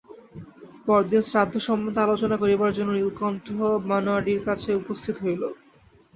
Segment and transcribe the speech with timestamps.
[0.85, 3.45] পরদিন শ্রাদ্ধ সম্বন্ধে অলোচনা করিবার জন্য নীলকণ্ঠ
[3.87, 5.43] বনোয়ারির কাছে উপস্থিত হইল।